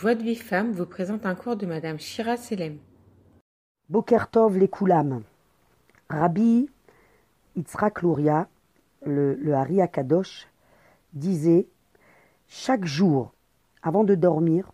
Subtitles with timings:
[0.00, 2.78] Joie de vie femme vous présente un cours de Madame Shira Selem.
[3.88, 5.24] Bokertov les Koulam.
[6.08, 6.70] Rabbi
[7.56, 8.46] Yitzhak Luria,
[9.04, 10.46] le, le Hari Akadosh,
[11.14, 11.66] disait
[12.46, 13.32] Chaque jour,
[13.82, 14.70] avant de dormir,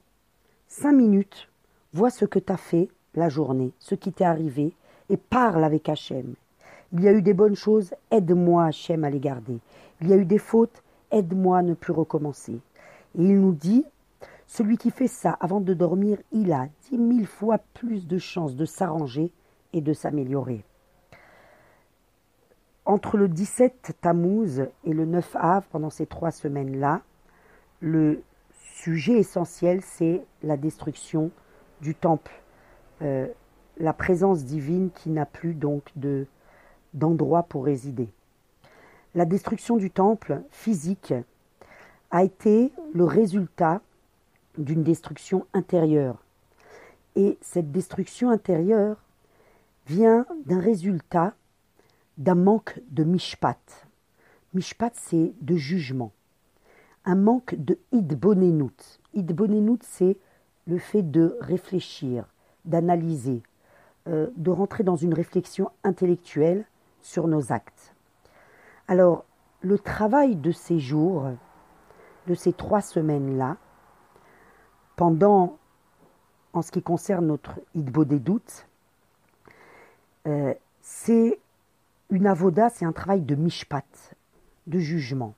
[0.69, 1.49] cinq minutes,
[1.95, 4.75] vois ce que t'as fait la journée, ce qui t'est arrivé,
[5.09, 6.35] et parle avec Hachem.
[6.93, 9.59] Il y a eu des bonnes choses, aide-moi Hachem à les garder.
[10.03, 12.61] Il y a eu des fautes, aide-moi à ne plus recommencer.
[13.19, 13.87] Et il nous dit
[14.55, 18.55] celui qui fait ça avant de dormir, il a dix mille fois plus de chances
[18.55, 19.33] de s'arranger
[19.73, 20.65] et de s'améliorer.
[22.85, 27.03] Entre le 17 Tammuz et le 9 Av, pendant ces trois semaines-là,
[27.81, 28.23] le
[28.53, 31.33] sujet essentiel, c'est la destruction
[31.81, 32.41] du temple,
[33.03, 33.27] euh,
[33.79, 36.29] la présence divine qui n'a plus donc de,
[36.93, 38.09] d'endroit pour résider.
[39.17, 41.13] La destruction du temple physique
[42.13, 43.81] a été le résultat
[44.59, 46.23] d'une destruction intérieure.
[47.17, 48.97] Et cette destruction intérieure
[49.87, 51.35] vient d'un résultat
[52.19, 53.87] d'un manque de mishpat.
[54.53, 56.13] Mishpat, c'est de jugement.
[57.05, 59.01] Un manque de idbonenut.
[59.13, 60.17] Idbonenut, c'est
[60.67, 62.25] le fait de réfléchir,
[62.65, 63.43] d'analyser,
[64.09, 66.65] euh, de rentrer dans une réflexion intellectuelle
[67.03, 67.95] sur nos actes.
[68.89, 69.25] Alors,
[69.61, 71.31] le travail de ces jours,
[72.27, 73.57] de ces trois semaines-là,
[74.97, 75.59] pendant,
[76.53, 78.67] en ce qui concerne notre doutes,
[80.27, 81.39] euh, c'est
[82.11, 84.15] une avoda, c'est un travail de mishpat,
[84.67, 85.35] de jugement.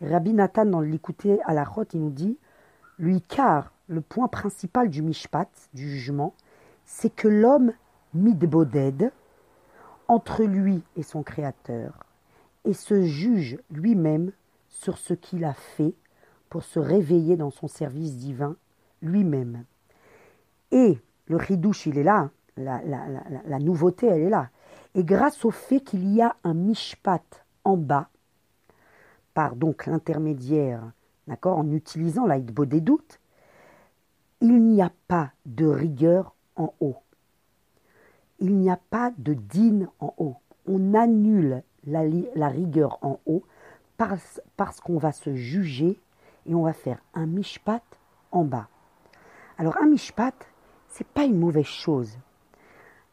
[0.00, 2.38] Rabbi Nathan, dans l'écouter à la rote, il nous dit
[2.98, 6.34] lui, car le point principal du mishpat, du jugement,
[6.84, 7.72] c'est que l'homme
[8.14, 9.12] midboded
[10.08, 12.04] entre lui et son créateur
[12.64, 14.32] et se juge lui-même
[14.68, 15.94] sur ce qu'il a fait
[16.48, 18.56] pour se réveiller dans son service divin
[19.04, 19.64] lui-même.
[20.72, 24.48] Et le ridouche, il est là, la, nouveauté, elle est là.
[24.94, 28.08] Et grâce au fait qu'il y a un mishpat en bas,
[29.34, 30.92] par donc l'intermédiaire,
[31.26, 33.20] d'accord, en utilisant l'aïdbo des doutes,
[34.40, 36.96] il n'y a pas de rigueur en haut.
[38.40, 40.36] Il n'y a pas de dîne en haut.
[40.66, 42.02] On annule la,
[42.34, 43.44] la rigueur en haut
[43.96, 45.98] parce, parce qu'on va se juger
[46.46, 47.82] et on va faire un mishpat
[48.32, 48.68] en bas.
[49.56, 50.34] Alors un mishpat,
[50.88, 52.18] c'est pas une mauvaise chose.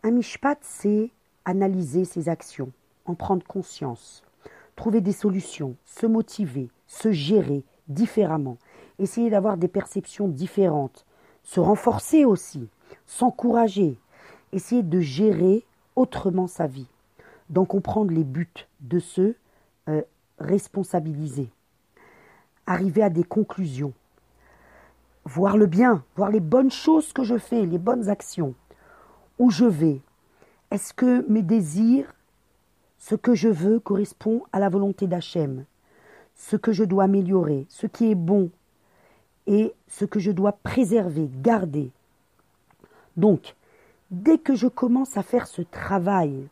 [0.02, 1.12] Un mishpat, c'est
[1.46, 2.72] analyser ses actions,
[3.06, 4.24] en prendre conscience,
[4.76, 8.58] trouver des solutions, se motiver, se gérer différemment,
[8.98, 11.06] essayer d'avoir des perceptions différentes,
[11.44, 12.68] se renforcer aussi,
[13.06, 14.00] s'encourager,
[14.52, 15.64] essayer de gérer
[15.96, 16.88] autrement sa vie,
[17.52, 19.36] d'en comprendre les buts, de se
[19.90, 20.02] euh,
[20.40, 21.50] responsabiliser,
[22.66, 23.94] arriver à des conclusions,
[25.26, 28.54] voir le bien, voir les bonnes choses que je fais, les bonnes actions,
[29.40, 30.02] où je vais?
[30.72, 32.14] Est-ce que mes désirs,
[32.98, 35.66] ce que je veux correspond à la volonté d'Hachem,
[36.36, 38.50] ce que je dois améliorer, ce qui est bon
[39.48, 41.92] et ce que je dois préserver, garder.
[43.18, 43.56] Donc,
[44.12, 46.48] dès que je commence à faire ce travail,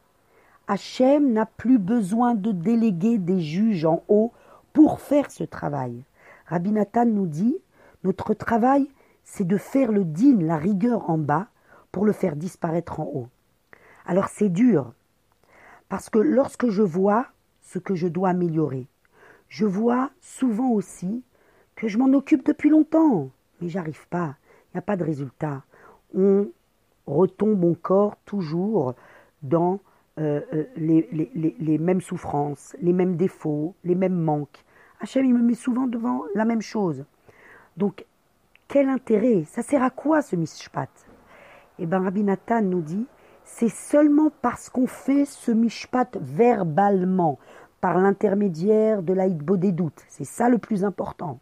[0.67, 4.31] Hachem n'a plus besoin de déléguer des juges en haut
[4.73, 6.03] pour faire ce travail.
[6.47, 7.57] Rabbi Nathan nous dit
[8.03, 8.87] notre travail,
[9.23, 11.47] c'est de faire le din, la rigueur en bas,
[11.91, 13.27] pour le faire disparaître en haut.
[14.05, 14.93] Alors c'est dur,
[15.87, 17.27] parce que lorsque je vois
[17.61, 18.87] ce que je dois améliorer,
[19.47, 21.23] je vois souvent aussi
[21.75, 23.29] que je m'en occupe depuis longtemps,
[23.61, 24.35] mais j'arrive pas,
[24.67, 25.63] il n'y a pas de résultat.
[26.15, 26.49] On
[27.07, 28.95] retombe encore toujours
[29.41, 29.79] dans
[30.19, 31.07] euh, euh, les,
[31.59, 34.65] les, mêmes souffrances, les mêmes défauts, les mêmes manques.
[34.99, 37.05] Hachem, il me met souvent devant la même chose.
[37.79, 38.05] Donc,
[38.67, 39.45] quel intérêt?
[39.45, 40.89] Ça sert à quoi ce mishpat
[41.79, 43.07] Eh bien, Rabbi Nathan nous dit
[43.45, 47.39] c'est seulement parce qu'on fait ce mishpat verbalement,
[47.79, 50.03] par l'intermédiaire de l'aïdbo des doutes.
[50.09, 51.39] C'est ça le plus important.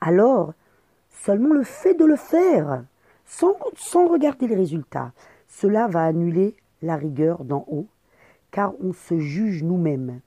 [0.00, 0.54] Alors,
[1.08, 2.82] seulement le fait de le faire,
[3.24, 5.12] sans, sans regarder les résultats,
[5.46, 7.86] cela va annuler la rigueur d'en haut,
[8.50, 10.18] car on se juge nous-mêmes.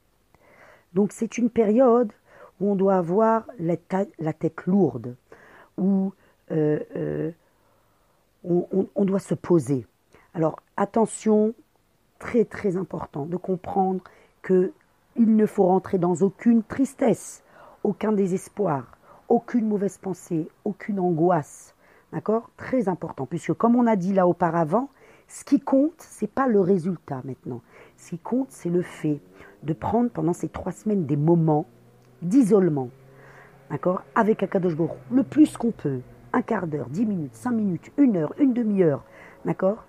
[0.94, 2.13] Donc c'est une période
[2.59, 5.15] où on doit avoir la, tête lourde,
[5.77, 6.13] où
[6.51, 7.31] euh, euh,
[8.43, 9.85] on, doit se poser.
[10.33, 11.53] Alors attention,
[12.19, 14.01] très très important de comprendre
[14.41, 14.71] que
[15.17, 17.43] il ne faut rentrer dans aucune tristesse,
[17.83, 18.97] aucun désespoir,
[19.29, 21.73] aucune mauvaise pensée, aucune angoisse.
[22.11, 22.49] D'accord?
[22.57, 24.89] Très important, puisque comme on a dit là auparavant,
[25.27, 27.61] ce qui compte, c'est pas le résultat maintenant.
[27.97, 29.19] Ce qui compte, c'est le fait
[29.63, 31.65] de prendre pendant ces trois semaines des moments
[32.21, 32.89] d'isolement,
[33.69, 36.00] d'accord, avec Akadosh Baruch le plus qu'on peut,
[36.33, 39.03] un quart d'heure, dix minutes, cinq minutes, une heure, une demi-heure,
[39.45, 39.85] d'accord?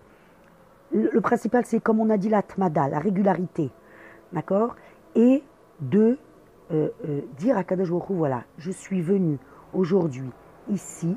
[0.92, 3.70] Le, principal, c'est comme on a dit l'atmada, la régularité,
[4.32, 4.76] d'accord?
[5.16, 5.42] Et
[5.80, 6.18] de
[6.72, 9.38] euh, euh, dire à Kadosh voilà, je suis venu
[9.74, 10.30] aujourd'hui
[10.70, 11.16] ici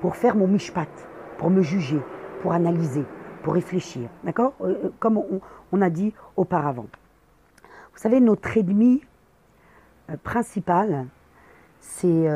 [0.00, 0.88] pour faire mon mishpat,
[1.36, 2.00] pour me juger,
[2.42, 3.04] pour analyser,
[3.42, 4.54] pour réfléchir, d'accord?
[4.98, 5.40] Comme on,
[5.72, 6.86] on, a dit auparavant.
[7.92, 9.02] Vous savez, notre ennemi
[10.22, 11.06] principal,
[11.80, 12.28] c'est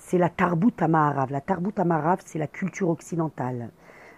[0.00, 1.30] c'est la Tarbout Amaharav.
[1.30, 3.70] La Tarbout Amaharav, c'est la culture occidentale.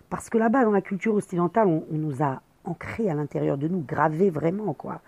[0.09, 3.81] Parce que là-bas, dans la culture occidentale, on, nous a ancré à l'intérieur de nous,
[3.81, 5.01] gravé vraiment, quoi.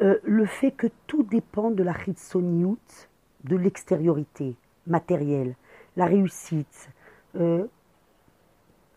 [0.00, 2.78] Euh, le fait que tout dépend de la chitsoniout,
[3.44, 4.56] de l'extériorité
[4.86, 5.56] matérielle,
[5.96, 6.90] la réussite,
[7.36, 7.66] euh,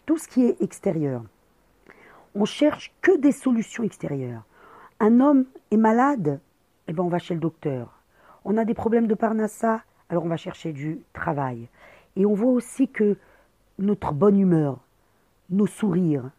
[0.05, 1.23] tout ce qui est extérieur.
[2.35, 4.43] On cherche que des solutions extérieures.
[4.99, 6.39] Un homme est malade,
[6.89, 8.01] eh ben on va chez le docteur.
[8.45, 11.69] On a des problèmes de parnassa, alors on va chercher du travail.
[12.15, 13.15] Et on voit aussi que
[13.77, 14.79] notre bonne humeur,
[15.51, 16.31] nos sourires,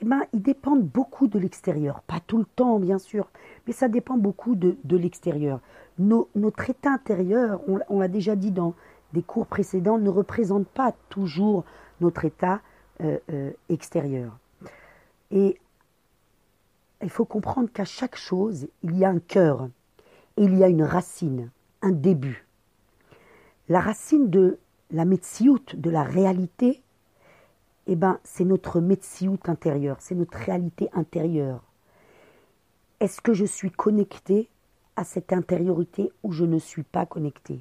[0.00, 2.02] eh ben, ils dépendent beaucoup de l'extérieur.
[2.02, 3.28] Pas tout le temps, bien sûr,
[3.66, 5.60] mais ça dépend beaucoup de, l'extérieur.
[5.98, 8.74] notre état intérieur, on, l'a déjà dit dans
[9.12, 11.64] des cours précédents, ne représente pas toujours
[12.00, 12.60] notre état
[13.02, 14.36] euh, euh, extérieur.
[15.30, 15.60] Et
[17.00, 19.68] il faut comprendre qu'à chaque chose, il y a un cœur,
[20.36, 21.50] il y a une racine,
[21.82, 22.46] un début.
[23.68, 24.58] La racine de
[24.90, 26.82] la metsiout, de la réalité,
[27.86, 31.62] eh ben, c'est notre metsiout intérieur, c'est notre réalité intérieure.
[33.00, 34.48] Est-ce que je suis connecté
[34.96, 37.60] à cette intériorité ou je ne suis pas connecté?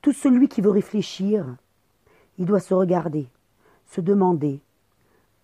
[0.00, 1.56] Tout celui qui veut réfléchir,
[2.38, 3.28] il doit se regarder,
[3.86, 4.60] se demander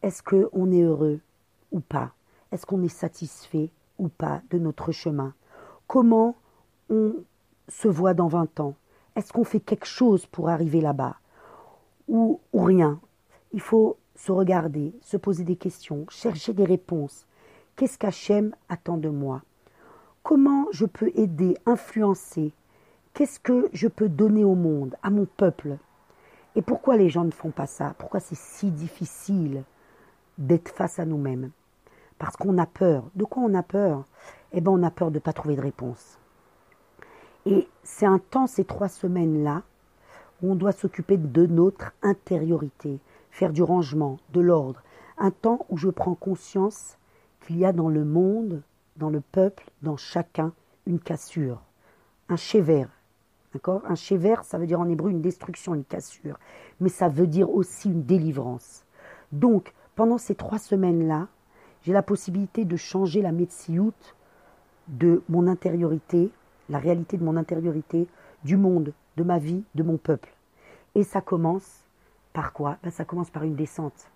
[0.02, 1.20] est-ce qu'on est heureux
[1.73, 2.12] ou pas?
[2.52, 5.34] Est-ce qu'on est satisfait ou pas de notre chemin?
[5.92, 6.37] Comment
[6.88, 7.14] on
[7.66, 8.75] se voit dans 20 ans?
[9.16, 11.16] Est-ce qu'on fait quelque chose pour arriver là-bas?
[12.06, 13.00] Ou, rien?
[13.52, 17.26] Il faut se regarder, se poser des questions, chercher des réponses.
[17.75, 19.42] Qu'est-ce qu'Hachem attend de moi?
[20.22, 22.52] Comment je peux aider, influencer?
[23.12, 25.76] Qu'est-ce que je peux donner au monde, à mon peuple?
[26.54, 27.96] Et pourquoi les gens ne font pas ça?
[27.98, 29.64] Pourquoi c'est si difficile
[30.38, 31.50] d'être face à nous-mêmes?
[32.16, 33.10] Parce qu'on a peur.
[33.16, 34.04] De quoi on a peur?
[34.52, 36.19] Eh bien, on a peur de ne pas trouver de réponse.
[37.47, 39.62] Et c'est un temps, ces trois semaines-là,
[40.43, 42.99] où on doit s'occuper de notre intériorité,
[43.31, 44.82] faire du rangement, de l'ordre.
[45.19, 46.99] Un temps où je prends conscience
[47.41, 48.62] qu'il y a dans le monde,
[48.97, 50.52] dans le peuple, dans chacun,
[50.87, 51.62] une cassure,
[52.29, 52.88] un chévert.
[53.52, 53.82] D'accord?
[53.88, 56.38] Un chévert, ça veut dire en hébreu une destruction, une cassure.
[56.81, 58.85] Mais ça veut dire aussi une délivrance.
[59.32, 61.29] Donc, pendant ces trois semaines-là,
[61.82, 63.94] j'ai la possibilité de changer la médeciout
[64.90, 66.31] de mon intériorité
[66.70, 68.06] la réalité de mon intériorité,
[68.44, 70.32] du monde, de ma vie, de mon peuple.
[70.94, 71.84] Et ça commence
[72.32, 72.78] par quoi?
[72.82, 74.08] Ben, Ça commence par une descente.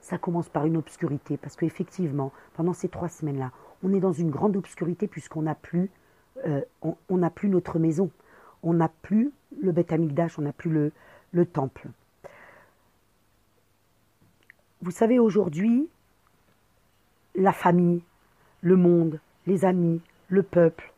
[0.00, 4.30] Ça commence par une obscurité, parce qu'effectivement, pendant ces trois semaines-là, on est dans une
[4.30, 5.90] grande obscurité puisqu'on n'a plus,
[6.46, 8.10] euh, on plus notre maison,
[8.62, 9.30] on n'a plus
[9.60, 10.90] le Beth Amikdash, on n'a plus
[11.32, 11.88] le temple.
[14.80, 15.88] Vous savez, aujourd'hui,
[17.34, 18.02] la famille,
[18.62, 20.92] le monde, les amis, le peuple,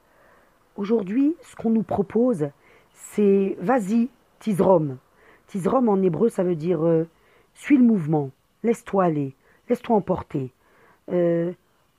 [0.77, 2.49] Aujourd'hui, ce qu'on nous propose,
[2.95, 4.09] c'est vas-y,
[4.39, 4.97] Tizrom.
[5.47, 7.07] Tizrom en hébreu, ça veut dire euh,
[7.55, 8.31] suis le mouvement,
[8.63, 9.35] laisse-toi aller,
[9.69, 10.51] laisse-toi emporter.
[11.11, 11.53] Euh,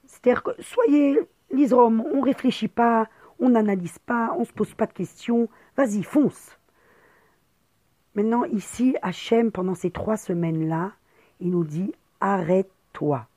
[0.08, 1.20] c'est-à-dire que soyez
[1.52, 3.08] l'Isrom, on ne réfléchit pas,
[3.40, 6.58] on n'analyse pas, on ne se pose pas de questions, vas-y, fonce.
[8.16, 10.94] Maintenant, ici, Hachem, pendant ces trois semaines-là,
[11.40, 13.28] il nous dit arrête-toi.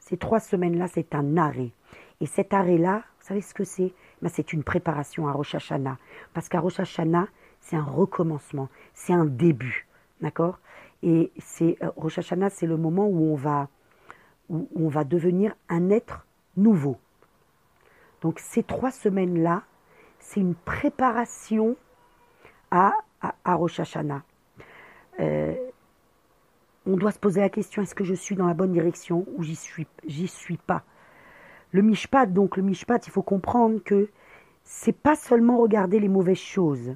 [0.00, 1.72] Ces trois semaines-là, c'est un arrêt.
[2.20, 3.92] Et cet arrêt-là, vous savez ce que c'est?
[4.20, 5.98] Ben, C'est une préparation à Rosh Hashanah.
[6.34, 7.28] Parce qu'à Rosh Hashanah,
[7.60, 9.86] c'est un recommencement, c'est un début.
[10.20, 10.58] D'accord?
[11.02, 13.68] Et c'est euh, Rosh Hashanah, c'est le moment où on, va,
[14.48, 16.98] où on va devenir un être nouveau.
[18.20, 19.62] Donc ces trois semaines-là,
[20.18, 21.76] c'est une préparation
[22.70, 22.92] à,
[23.46, 24.22] Rosh Hashanah.
[25.20, 25.54] Euh,
[26.86, 29.42] on doit se poser la question est-ce que je suis dans la bonne direction ou
[29.42, 30.82] j'y suis, j'y suis pas?
[31.72, 34.08] Le mishpat, donc le mishpat, il faut comprendre que
[34.64, 36.94] c'est pas seulement regarder les mauvaises choses,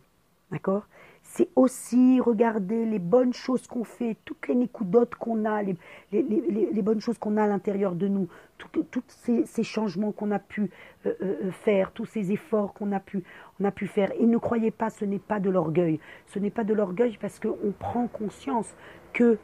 [0.51, 0.87] d'accord?
[1.23, 5.75] C'est aussi regarder les bonnes choses qu'on fait, toutes les nikudotes qu'on a, les,
[6.13, 8.29] les, bonnes choses qu'on a à l'intérieur de nous,
[8.59, 10.71] tous ces, changements qu'on a pu
[11.07, 13.25] euh, euh, faire, tous ces efforts qu'on a pu,
[13.65, 14.13] a pu faire.
[14.21, 15.99] Et ne croyez pas, ce n'est pas de l'orgueil.
[16.27, 18.73] Ce n'est pas de l'orgueil parce qu'on prend conscience
[19.13, 19.39] que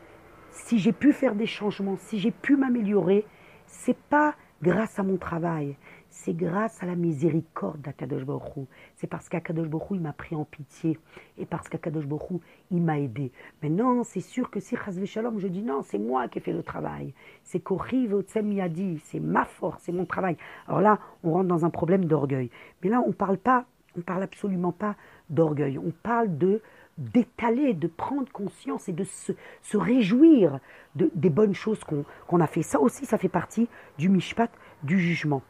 [0.50, 3.24] si j'ai pu faire des changements, si j'ai pu m'améliorer,
[3.66, 5.76] c'est pas grâce à mon travail.
[6.08, 10.44] c'est grâce à la miséricorde d'Akadosh Baruch C'est parce qu'Akadosh Baruch il m'a pris en
[10.44, 10.98] pitié
[11.38, 13.32] et parce qu'Akadosh Baruch il m'a aidé.
[13.62, 16.40] Mais non, c'est sûr que si Chazve Shalom, je dis non, c'est moi qui ai
[16.42, 17.14] fait le travail.
[17.44, 20.36] C'est Koriv Otsem Yadi, c'est ma force, c'est mon travail.
[20.66, 22.50] Alors là, on rentre dans un problème d'orgueil.
[22.82, 24.96] Mais là, on parle pas, on parle absolument pas
[25.30, 25.78] d'orgueil.
[25.78, 26.60] On parle de
[27.00, 29.32] d'étaler, de prendre conscience et de se,
[29.76, 30.60] réjouir
[30.94, 32.62] de, des bonnes choses qu'on a fait.
[32.62, 34.50] Ça aussi, ça fait partie du mishpat,
[34.82, 35.42] du jugement.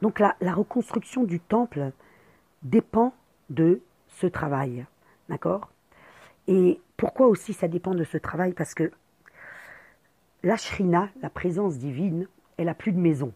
[0.00, 1.90] Donc la, reconstruction du temple
[2.62, 3.14] dépend
[3.50, 4.86] de ce travail.
[5.28, 5.70] D'accord?
[6.46, 8.52] Et pourquoi aussi ça dépend de ce travail?
[8.52, 8.92] Parce que
[10.42, 13.32] la shrina, la présence divine, elle n'a plus de maison.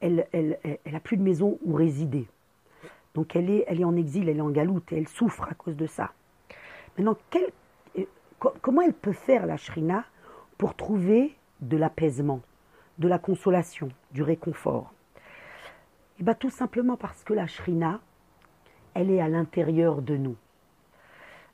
[0.00, 0.58] Elle, elle,
[1.02, 2.28] plus de maison où résider.
[3.18, 5.88] Donc elle est, en exil, elle est en galoute, et elle souffre à cause de
[5.88, 6.12] ça.
[6.96, 8.04] Maintenant, euh,
[8.62, 10.04] comment elle peut faire la shrina
[10.56, 12.42] pour trouver de l'apaisement,
[12.98, 14.92] de la consolation, du réconfort?
[16.20, 17.98] Eh bien, tout simplement parce que la shrina,
[18.94, 20.36] elle est à l'intérieur de nous.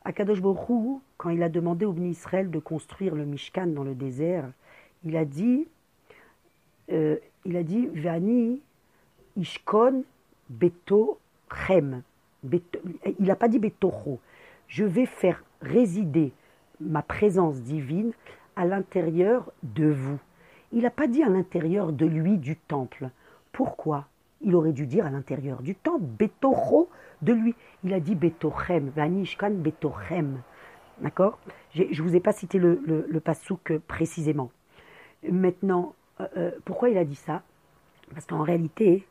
[0.04, 3.94] Akadosh Baruch quand il a demandé au Bni Israël de construire le Mishkan dans le
[3.94, 4.50] désert,
[5.02, 5.66] il a dit,
[6.92, 7.16] euh,
[7.46, 8.60] il a dit, Vani
[9.38, 10.04] Ishkon
[10.50, 11.18] Beto
[11.62, 14.20] Il n'a pas dit Betocho.
[14.68, 16.32] Je vais faire résider
[16.80, 18.12] ma présence divine
[18.56, 20.18] à l'intérieur de vous.
[20.72, 23.10] Il n'a pas dit à l'intérieur de lui du temple.
[23.52, 24.06] Pourquoi?
[24.40, 26.88] Il aurait dû dire à l'intérieur du temps, Betocho
[27.22, 27.54] de lui.
[27.82, 28.92] Il a dit Betochem.
[31.00, 31.38] D'accord?
[31.74, 34.50] Je ne vous ai pas cité le, le, pasouk précisément.
[35.28, 37.42] Maintenant, euh, euh, pourquoi il a dit ça?
[38.12, 39.06] Parce qu'en réalité,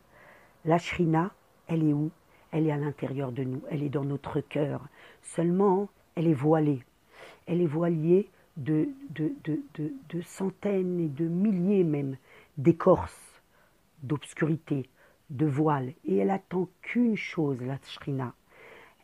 [0.66, 1.32] la shrina,
[1.68, 2.12] elle est où?
[2.54, 4.88] Elle est à l'intérieur de nous, elle est dans notre cœur.
[5.24, 6.84] Seulement, elle est voilée.
[7.48, 9.60] Elle est voilée de, de, de,
[10.10, 12.16] de centaines et de milliers même
[12.60, 13.42] d'écorces,
[14.04, 14.88] d'obscurité,
[15.32, 15.94] de voile.
[16.06, 18.34] Et elle attend qu'une chose, la Shrina.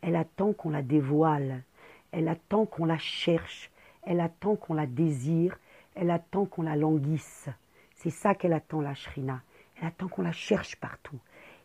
[0.04, 1.64] Elle attend qu'on la dévoile.
[2.12, 3.72] Elle attend qu'on la cherche.
[4.04, 5.58] Elle attend qu'on la désire.
[5.96, 7.50] Elle attend qu'on la languisse.
[7.96, 9.42] C'est ça qu'elle attend, la Shrina.
[9.82, 11.18] Elle attend qu'on la cherche partout.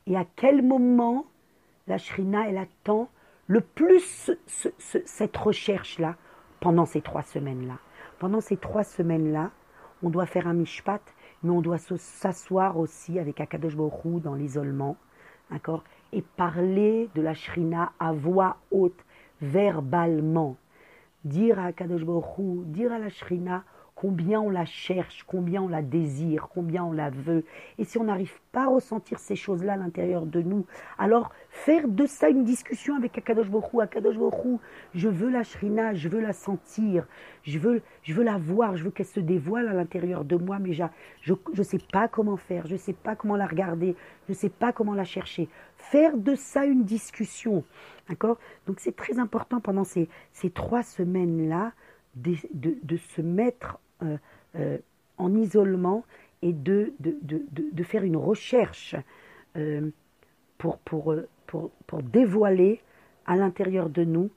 [0.07, 1.27] Et à quel moment
[1.87, 3.09] la Shrina, elle attend
[3.47, 6.17] le plus cette recherche-là
[6.61, 7.79] pendant ces trois semaines-là.
[8.19, 9.51] Pendant ces trois semaines-là,
[10.03, 11.03] on doit faire un mishpat
[11.45, 14.97] mais on doit s'asseoir aussi avec Akadosh Baruch dans l'isolement,
[15.51, 19.05] d'accord, et parler de la shrina à voix haute,
[19.43, 20.57] verbalement.
[21.25, 23.63] Dire à Akadosh Baruch dire à la shrina
[23.95, 27.45] combien on la cherche, combien on la désire, combien on la veut.
[27.79, 30.67] Et si on n'arrive pas à ressentir ces choses-là à l'intérieur de nous,
[30.99, 33.81] alors faire de ça une discussion avec Akadosh Borou.
[33.81, 34.61] Akadosh Borou,
[34.95, 37.07] je veux la shrina, je veux la sentir,
[37.45, 40.59] je veux, je veux la voir, je veux qu'elle se dévoile à l'intérieur de moi,
[40.59, 40.85] mais je
[41.57, 43.95] ne sais pas comment faire, je ne sais pas comment la regarder,
[44.27, 45.49] je ne sais pas comment la chercher.
[45.77, 47.65] Faire de ça une discussion.
[48.09, 48.39] D'accord?
[48.67, 51.73] Donc c'est très important pendant ces, ces trois semaines-là
[52.17, 52.37] de,
[52.83, 54.17] de, se mettre euh,
[54.57, 54.79] euh,
[55.19, 56.05] en isolement
[56.43, 58.95] et de, de, faire une recherche
[59.57, 59.91] euh,
[60.59, 61.15] pour, pour,
[61.47, 62.81] pour, pour, dévoiler
[63.27, 64.31] à l'intérieur de nous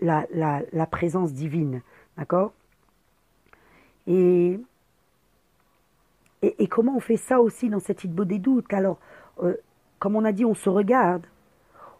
[0.00, 1.82] la, la, la, présence divine.
[2.16, 2.52] D'accord?
[4.06, 4.58] Et,
[6.42, 8.72] et, comment on fait ça aussi dans cette idée des doutes?
[8.72, 8.98] Alors,
[9.98, 11.26] comme on a dit, on se regarde,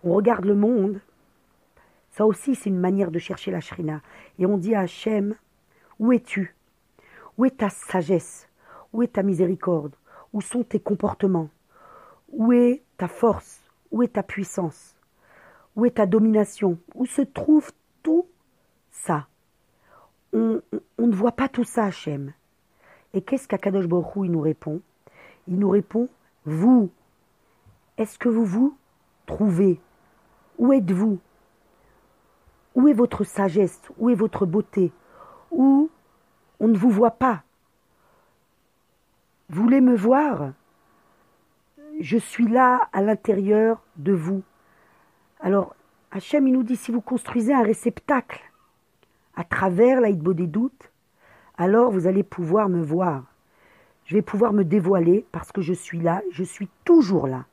[0.03, 1.01] on regarde le monde.
[2.11, 4.03] Ça aussi, c'est une manière de chercher la shrina.
[4.39, 5.37] Et on dit à Hachem,
[5.99, 6.55] où es-tu?
[7.39, 8.49] Où est ta sagesse?
[8.93, 9.95] Où est ta miséricorde?
[10.33, 11.51] Où sont tes comportements?
[12.31, 13.61] Où est ta force?
[13.91, 14.97] Où est ta puissance?
[15.77, 16.79] Où est ta domination?
[16.95, 17.71] Où se trouve
[18.03, 18.27] tout
[18.91, 19.27] ça?
[20.33, 20.61] On,
[20.99, 22.33] ne voit pas tout ça, Hachem.
[23.15, 24.81] Et qu'est-ce qu'Akadosh Baruch il nous répond?
[25.49, 26.09] Il nous répond
[26.45, 26.91] Vous,
[27.99, 28.77] est-ce que vous vous
[29.27, 29.81] trouvez?
[30.59, 31.19] Où êtes-vous?
[32.75, 33.81] Où est votre sagesse?
[33.99, 34.93] Où est votre beauté?
[35.51, 35.91] Où
[36.61, 37.43] on ne vous voit pas?
[39.49, 40.53] Vous voulez me voir?
[41.99, 44.43] Je suis là à l'intérieur de vous.
[45.41, 45.75] Alors,
[46.13, 48.43] Hachem, il nous dit, si vous construisez un réceptacle
[49.35, 50.91] à travers l'aïdbo des doutes,
[51.57, 53.25] alors vous allez pouvoir me voir.
[54.05, 57.45] Je vais pouvoir me dévoiler parce que je suis là, je suis toujours là.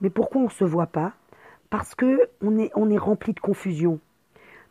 [0.00, 1.12] Mais pourquoi on ne se voit pas?
[1.70, 4.00] Parce que on est, on est rempli de confusion.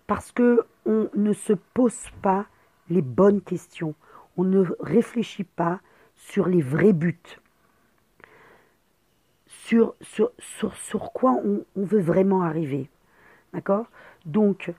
[0.08, 2.46] Parce que on ne se pose pas
[2.90, 3.94] les bonnes questions.
[4.38, 5.80] On ne réfléchit pas
[6.16, 7.40] sur les vrais buts.
[9.46, 12.90] Sur, sur, sur, quoi on, veut vraiment arriver.
[13.54, 13.88] D'accord?
[14.26, 14.74] Donc,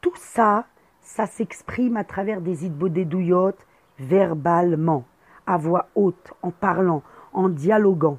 [0.00, 0.66] tout ça,
[1.00, 3.66] ça s'exprime à travers des idbodédouillotes
[3.98, 5.04] verbalement,
[5.46, 7.02] à voix haute, en parlant,
[7.32, 8.18] en dialoguant.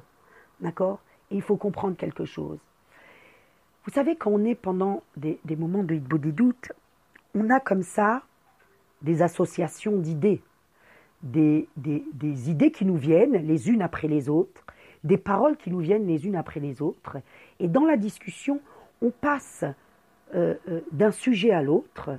[0.60, 1.00] D'accord?
[1.30, 2.58] Et il faut comprendre quelque chose.
[3.86, 6.72] Vous savez, quand on est pendant des, moments de hitbo des doutes,
[7.36, 8.22] on a comme ça
[9.02, 10.42] des associations d'idées,
[11.22, 14.64] des, des, idées qui nous viennent les unes après les autres,
[15.04, 17.18] des paroles qui nous viennent les unes après les autres.
[17.60, 18.60] Et dans la discussion,
[19.02, 19.64] on passe
[20.34, 22.18] euh, euh, d'un sujet à l'autre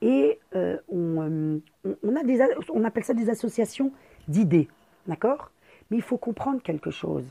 [0.00, 1.60] et euh, on,
[2.04, 2.38] on, a des,
[2.72, 3.90] on appelle ça des associations
[4.28, 4.68] d'idées.
[5.08, 5.50] D'accord?
[5.90, 7.26] Mais il faut comprendre quelque chose.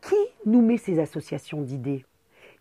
[0.00, 2.04] Qui nous met ces associations d'idées?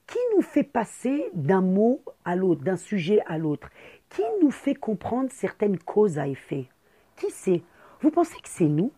[0.07, 3.69] Qui nous fait passer d'un mot à l'autre, d'un sujet à l'autre?
[4.09, 6.67] Qui nous fait comprendre certaines causes à effet?
[7.15, 7.63] Qui c'est?
[8.01, 8.91] Vous pensez que c'est nous?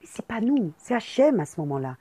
[0.00, 1.96] Mais c'est pas nous, c'est Hachem à ce moment-là.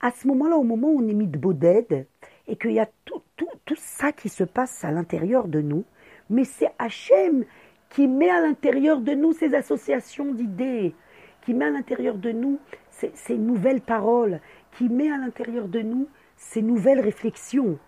[0.00, 2.06] À ce moment-là, au moment où on est mis de Boded,
[2.48, 5.84] et qu'il y a tout, tout, tout, ça qui se passe à l'intérieur de nous,
[6.30, 7.44] mais c'est Hachem
[7.90, 10.94] qui met à l'intérieur de nous ces associations d'idées,
[11.42, 12.58] qui met à l'intérieur de nous
[12.90, 14.40] ces, ces, nouvelles paroles,
[14.72, 17.78] qui met à l'intérieur de nous ces nouvelles réflexions.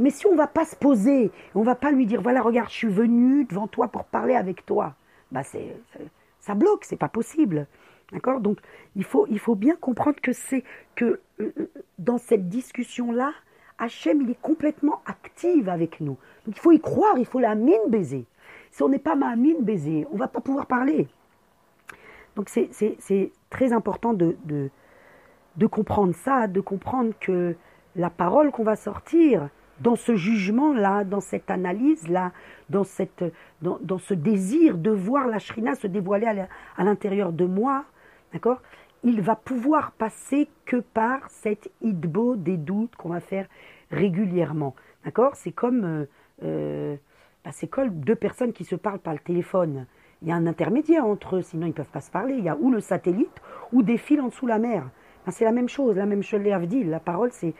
[0.00, 2.40] Mais si on ne va pas se poser, on ne va pas lui dire voilà
[2.42, 4.94] regarde je suis venu devant toi pour parler avec toi,
[5.30, 5.76] bah c'est
[6.40, 7.66] ça bloque, c'est pas possible.
[8.12, 8.40] D'accord?
[8.40, 8.58] Donc
[8.96, 10.64] il faut, il faut bien comprendre que c'est
[10.96, 13.32] que euh, euh, dans cette discussion là,
[13.78, 16.16] Hachem, il est complètement actif avec nous.
[16.46, 18.26] Donc il faut y croire, il faut la mine baiser.
[18.70, 21.08] Si on n'est pas ma mine baiser, on ne va pas pouvoir parler.
[22.36, 24.36] Donc c'est très important de,
[25.56, 27.54] de, comprendre ça, de comprendre que
[27.96, 29.48] la parole qu'on va sortir
[29.80, 32.32] dans ce jugement-là, dans cette analyse-là,
[32.68, 33.24] dans, cette,
[33.62, 36.46] dans, dans, ce désir de voir la shrina se dévoiler
[36.76, 37.84] à l'intérieur de moi,
[38.32, 38.60] d'accord
[39.02, 43.46] il va pouvoir passer que par cette idbo des doutes qu'on va faire
[43.90, 44.74] régulièrement.
[45.04, 46.04] D'accord C'est comme, euh,
[46.42, 46.96] euh
[47.44, 49.86] bah, c'est comme deux personnes qui se parlent par le téléphone.
[50.20, 52.34] Il y a un intermédiaire entre eux, sinon ils ne peuvent pas se parler.
[52.34, 53.40] Il y a ou le satellite
[53.72, 54.90] ou des fils en dessous la mer.
[55.30, 56.82] Ben, c'est la même chose, la même chose, dit.
[56.82, 57.54] La parole, c'est,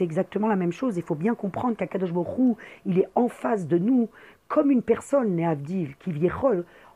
[0.00, 0.96] exactement la même chose.
[0.96, 2.56] Il faut bien comprendre qu'Akadosh Borou,
[2.86, 4.08] il est en face de nous,
[4.48, 6.30] comme une personne, Avdil, qui vit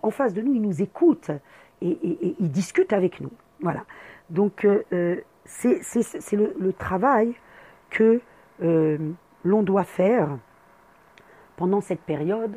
[0.00, 1.30] en face de nous, il nous écoute
[1.82, 3.30] et, et il discute avec nous.
[3.60, 3.84] Voilà.
[4.30, 5.76] Donc, euh, euh, c'est
[6.32, 7.34] le, travail
[7.90, 8.22] que
[8.62, 8.96] euh,
[9.44, 10.38] l'on doit faire
[11.56, 12.56] pendant cette période,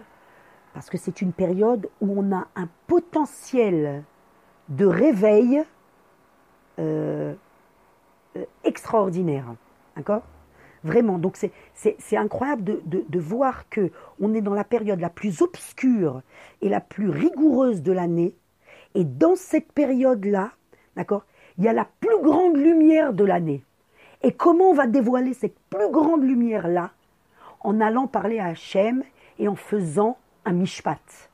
[0.74, 4.04] parce que c'est une période où on a un potentiel
[4.70, 5.66] de réveil
[8.64, 9.46] extraordinaire.
[9.96, 10.24] D'accord?
[10.84, 11.20] Vraiment.
[11.20, 11.38] Donc,
[11.74, 16.22] c'est incroyable de, de, voir que on est dans la période la plus obscure
[16.62, 18.36] et la plus rigoureuse de l'année.
[18.96, 20.52] Et dans cette période-là,
[20.96, 21.24] D'accord
[21.58, 23.64] Il y a la plus grande lumière de l'année.
[24.24, 26.92] Et comment on va dévoiler cette plus grande lumière-là?
[27.62, 29.04] En allant parler à Hachem
[29.40, 31.30] et en faisant un mishpat,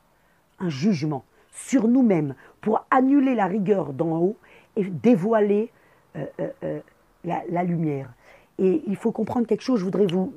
[0.59, 4.37] un jugement sur nous-mêmes pour annuler la rigueur d'en haut
[4.83, 5.71] dévoiler
[6.15, 6.79] euh, euh, euh,
[7.23, 8.09] la, lumière.
[8.57, 10.33] Et il faut comprendre quelque chose, je voudrais vous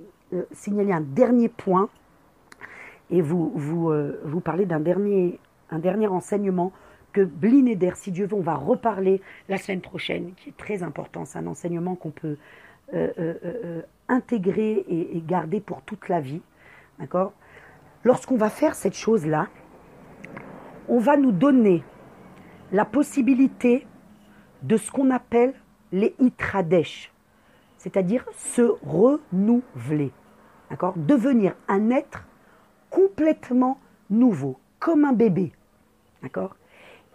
[0.52, 1.88] signaler un dernier point
[3.10, 5.38] et vous, vous, parler d'un dernier,
[5.70, 6.72] un dernier enseignement
[7.12, 11.24] que Blinéder, si Dieu veut, on va reparler la semaine prochaine, qui est très important.
[11.24, 12.36] C'est un enseignement qu'on peut
[14.08, 16.42] intégrer et, garder pour toute la vie.
[16.98, 17.32] D'accord?
[18.04, 19.48] Lorsqu'on va faire cette chose-là,
[20.88, 21.82] on va nous donner
[22.72, 23.86] la possibilité
[24.62, 25.54] de ce qu'on appelle
[25.92, 27.12] les itradesh,
[27.78, 30.12] c'est-à-dire se renouveler.
[30.70, 30.94] D'accord?
[30.96, 32.24] Devenir un être
[32.90, 35.52] complètement nouveau, comme un bébé.
[36.22, 36.56] D'accord?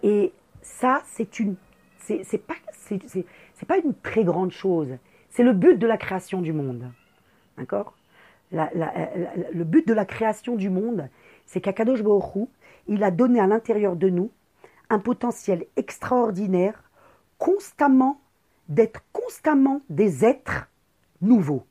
[0.03, 1.55] Et ça, c'est une,
[1.99, 4.97] c'est pas, c'est pas une très grande chose.
[5.29, 6.91] C'est le but de la création du monde.
[7.58, 7.93] D'accord?
[8.51, 11.10] Le but de la création du monde,
[11.45, 12.47] c'est qu'Akadosh Baruch
[12.88, 14.31] il a donné à l'intérieur de nous
[14.89, 16.84] un potentiel extraordinaire,
[17.37, 18.19] constamment,
[18.69, 20.67] d'être constamment des êtres
[21.21, 21.65] nouveaux.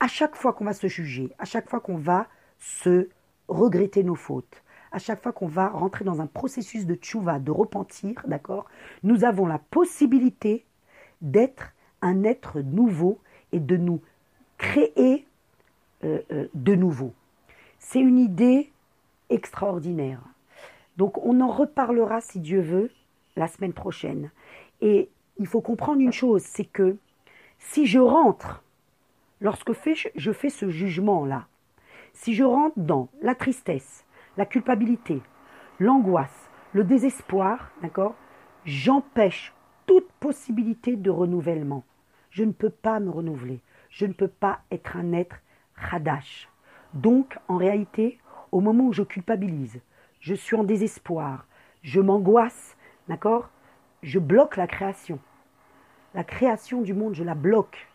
[0.00, 2.26] À chaque fois qu'on va se juger, à chaque fois qu'on va
[2.58, 3.08] se
[3.48, 7.50] regretter nos fautes, à chaque fois qu'on va rentrer dans un processus de tchouva, de
[7.50, 8.66] repentir, d'accord,
[9.02, 10.64] nous avons la possibilité
[11.20, 13.20] d'être un être nouveau
[13.52, 14.00] et de nous
[14.58, 15.26] créer
[16.04, 17.12] euh, euh, de nouveau.
[17.78, 18.70] C'est une idée
[19.30, 20.20] extraordinaire.
[20.96, 22.90] Donc on en reparlera si Dieu veut
[23.36, 24.30] la semaine prochaine.
[24.82, 26.96] Et il faut comprendre une chose, c'est que
[27.58, 28.62] si je rentre,
[29.40, 29.72] lorsque
[30.16, 31.46] je fais ce jugement-là,
[32.12, 34.04] si je rentre dans la tristesse,
[34.36, 35.22] la culpabilité,
[35.78, 38.16] l'angoisse, le désespoir, d'accord,
[38.64, 39.54] j'empêche
[39.86, 41.84] toute possibilité de renouvellement.
[42.30, 43.60] Je ne peux pas me renouveler.
[43.88, 45.36] Je ne peux pas être un être
[45.76, 46.48] radash.
[46.94, 48.18] Donc, en réalité,
[48.50, 49.80] au moment où je culpabilise,
[50.20, 51.46] je suis en désespoir,
[51.82, 52.76] je m'angoisse,
[53.08, 53.48] d'accord
[54.02, 55.18] Je bloque la création.
[56.14, 57.88] la création du monde, je la bloque.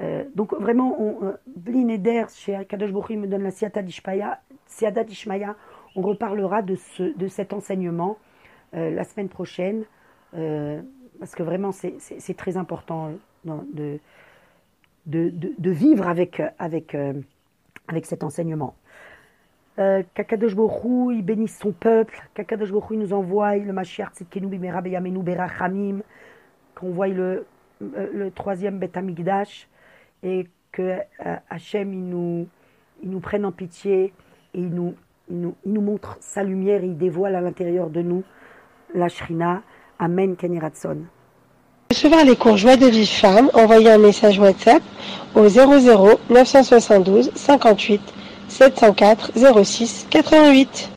[0.00, 4.40] Euh, donc vraiment, on, euh, chez Kadosh Baruch Hu, me donne la Siata d'Ishmaya,
[5.94, 8.18] on reparlera de, ce, de cet enseignement
[8.74, 9.84] euh, la semaine prochaine,
[10.32, 13.10] parce que vraiment, c'est très important
[13.44, 14.00] de,
[15.06, 16.96] vivre avec
[18.04, 18.74] cet enseignement.
[19.78, 22.22] Euh, Kakadosh Hu, il bénisse son peuple.
[22.34, 26.00] Kakadosh Hu, il nous envoie le Mashiach Tzidkenu Bimera Beyamenu Berachamim,
[26.74, 27.46] qu'on voit le,
[27.82, 29.68] euh, le troisième Beth Amikdash
[30.22, 32.46] et que euh, Hachem il nous,
[33.02, 34.12] il nous prenne en pitié
[34.54, 34.94] et il nous,
[35.30, 38.22] il nous, il nous montre sa lumière et il dévoile à l'intérieur de nous
[38.94, 39.62] la Shrina.
[39.98, 40.98] Amen Kenyeratson.
[41.90, 44.82] Recevoir les cours de vie femme, envoyez un message WhatsApp
[45.34, 48.21] au 00 972 58
[48.58, 50.92] 704 06 88.